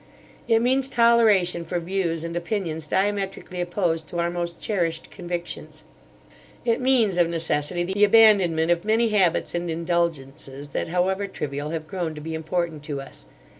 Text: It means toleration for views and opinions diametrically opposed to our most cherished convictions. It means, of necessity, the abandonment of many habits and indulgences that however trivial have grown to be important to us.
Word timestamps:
It 0.47 0.63
means 0.63 0.89
toleration 0.89 1.63
for 1.63 1.79
views 1.79 2.23
and 2.23 2.35
opinions 2.35 2.87
diametrically 2.87 3.61
opposed 3.61 4.07
to 4.07 4.17
our 4.17 4.31
most 4.31 4.59
cherished 4.59 5.11
convictions. 5.11 5.83
It 6.65 6.81
means, 6.81 7.19
of 7.19 7.29
necessity, 7.29 7.83
the 7.83 8.03
abandonment 8.03 8.71
of 8.71 8.83
many 8.83 9.09
habits 9.09 9.53
and 9.53 9.69
indulgences 9.69 10.69
that 10.69 10.87
however 10.87 11.27
trivial 11.27 11.69
have 11.69 11.85
grown 11.85 12.15
to 12.15 12.19
be 12.21 12.33
important 12.33 12.81
to 12.85 12.99
us. 12.99 13.27